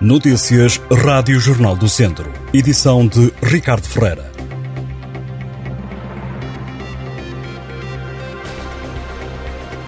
[0.00, 2.30] Notícias Rádio Jornal do Centro.
[2.52, 4.30] Edição de Ricardo Ferreira.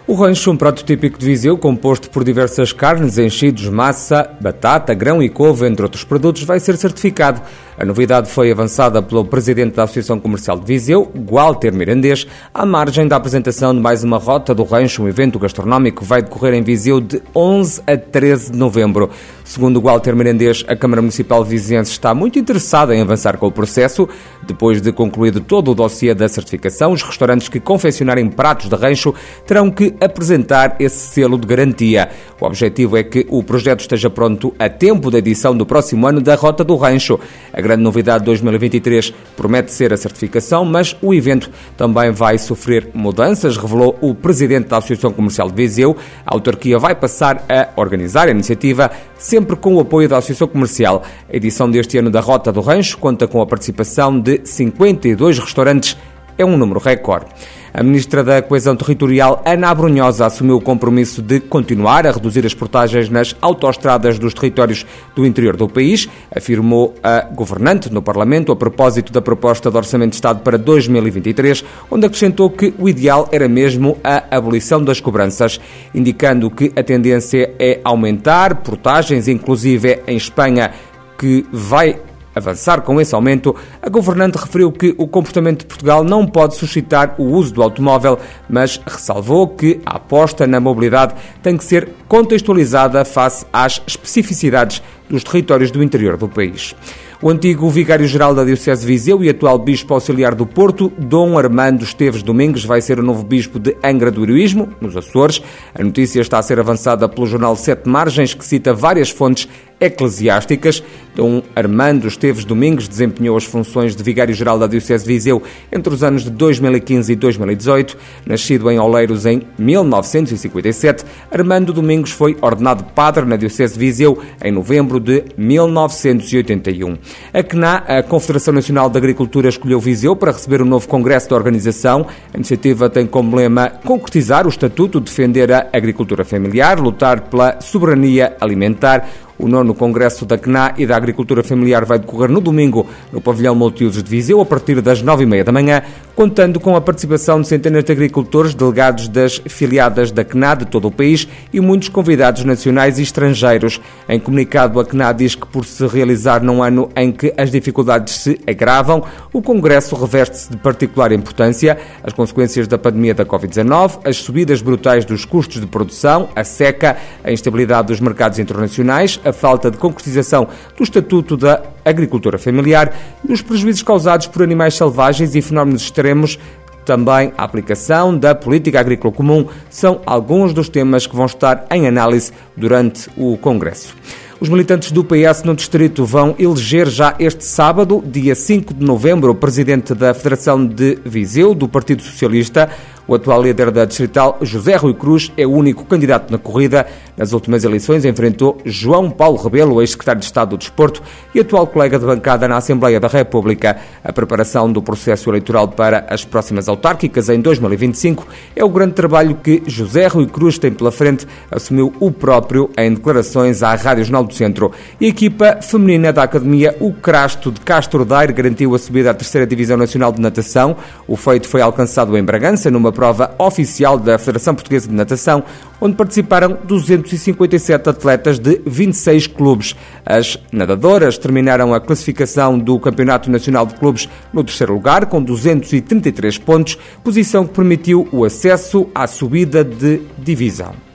[0.06, 5.22] O rancho, um prato típico de Viseu, composto por diversas carnes, enchidos, massa, batata, grão
[5.22, 7.42] e couve, entre outros produtos, vai ser certificado.
[7.76, 13.06] A novidade foi avançada pelo presidente da Associação Comercial de Viseu, Walter Mirandês, à margem
[13.06, 16.62] da apresentação de mais uma rota do rancho, um evento gastronómico que vai decorrer em
[16.62, 19.10] Viseu de 11 a 13 de novembro.
[19.48, 24.06] Segundo Walter Mirandês, a Câmara Municipal Viziense está muito interessada em avançar com o processo.
[24.46, 29.14] Depois de concluído todo o dossiê da certificação, os restaurantes que confeccionarem pratos de rancho
[29.46, 32.10] terão que apresentar esse selo de garantia.
[32.38, 36.20] O objetivo é que o projeto esteja pronto a tempo da edição do próximo ano
[36.20, 37.18] da Rota do Rancho.
[37.50, 42.90] A grande novidade de 2023 promete ser a certificação, mas o evento também vai sofrer
[42.92, 45.96] mudanças, revelou o presidente da Associação Comercial de Viseu.
[46.26, 48.90] A autarquia vai passar a organizar a iniciativa
[49.38, 51.04] sempre com o apoio da Associação Comercial.
[51.32, 55.96] A edição deste ano da Rota do Rancho conta com a participação de 52 restaurantes
[56.38, 57.26] é um número recorde.
[57.72, 62.54] A Ministra da Coesão Territorial, Ana Abrunhosa, assumiu o compromisso de continuar a reduzir as
[62.54, 68.56] portagens nas autoestradas dos territórios do interior do país, afirmou a governante no Parlamento a
[68.56, 73.48] propósito da proposta de Orçamento de Estado para 2023, onde acrescentou que o ideal era
[73.48, 75.60] mesmo a abolição das cobranças,
[75.94, 80.72] indicando que a tendência é aumentar portagens, inclusive em Espanha,
[81.18, 82.00] que vai
[82.34, 87.14] avançar com esse aumento, a governante referiu que o comportamento de Portugal não pode suscitar
[87.18, 93.04] o uso do automóvel, mas ressalvou que a aposta na mobilidade tem que ser contextualizada
[93.04, 96.74] face às especificidades dos territórios do interior do país.
[97.20, 101.82] O antigo vigário-geral da Diocese de Viseu e atual bispo auxiliar do Porto, Dom Armando
[101.82, 105.42] Esteves Domingues, vai ser o novo bispo de Angra do Heroísmo, nos Açores.
[105.74, 109.48] A notícia está a ser avançada pelo jornal Sete Margens, que cita várias fontes
[109.80, 110.82] eclesiásticas.
[111.14, 115.42] Dom Armando Esteves Domingues desempenhou as funções de vigário-geral da Diocese de Viseu
[115.72, 117.96] entre os anos de 2015 e 2018.
[118.24, 124.52] Nascido em Oleiros em 1957, Armando Domingos foi ordenado padre na Diocese de Viseu em
[124.52, 126.98] novembro de 1981.
[127.32, 131.30] A CNA, a Confederação Nacional de Agricultura, escolheu Viseu para receber o um novo congresso
[131.30, 132.06] da organização.
[132.32, 138.36] A iniciativa tem como lema concretizar o estatuto, defender a agricultura familiar, lutar pela soberania
[138.40, 139.08] alimentar,
[139.38, 143.54] o nono Congresso da CNA e da Agricultura Familiar vai decorrer no domingo no Pavilhão
[143.54, 145.82] Multiusos de Viseu, a partir das nove e meia da manhã,
[146.18, 150.88] contando com a participação de centenas de agricultores, delegados das filiadas da CNA de todo
[150.88, 153.80] o país e muitos convidados nacionais e estrangeiros.
[154.08, 158.14] Em comunicado, a CNA diz que por se realizar num ano em que as dificuldades
[158.14, 161.78] se agravam, o Congresso reveste-se de particular importância.
[162.02, 166.96] As consequências da pandemia da Covid-19, as subidas brutais dos custos de produção, a seca,
[167.22, 172.92] a instabilidade dos mercados internacionais, a falta de concretização do Estatuto da Agricultura Familiar
[173.26, 176.38] e os prejuízos causados por animais selvagens e fenómenos extremos
[176.84, 181.86] também a aplicação da política agrícola comum são alguns dos temas que vão estar em
[181.86, 183.94] análise durante o Congresso.
[184.40, 189.32] Os militantes do PS no Distrito vão eleger já este sábado, dia 5 de novembro,
[189.32, 192.70] o presidente da Federação de Viseu, do Partido Socialista.
[193.08, 196.86] O atual líder da Distrital, José Rui Cruz, é o único candidato na corrida.
[197.16, 201.02] Nas últimas eleições enfrentou João Paulo Rebelo, ex-secretário de Estado do Desporto
[201.34, 203.78] e atual colega de bancada na Assembleia da República.
[204.04, 209.36] A preparação do processo eleitoral para as próximas autárquicas em 2025 é o grande trabalho
[209.36, 214.27] que José Rui Cruz tem pela frente, assumiu o próprio em declarações à Rádio Jornal
[214.28, 214.70] do Centro.
[215.00, 219.14] E a equipa feminina da Academia O Crasto de Castro Daire garantiu a subida à
[219.14, 220.76] terceira Divisão Nacional de Natação.
[221.08, 225.42] O feito foi alcançado em Bragança, numa prova oficial da Federação Portuguesa de Natação,
[225.80, 229.74] onde participaram 257 atletas de 26 clubes.
[230.04, 236.38] As nadadoras terminaram a classificação do Campeonato Nacional de Clubes no terceiro lugar, com 233
[236.38, 240.87] pontos, posição que permitiu o acesso à subida de divisão.